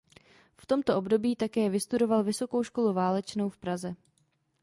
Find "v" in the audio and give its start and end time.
0.57-0.63, 3.49-3.57